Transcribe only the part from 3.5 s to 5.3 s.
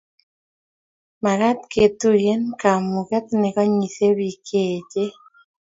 konyisie biik che echen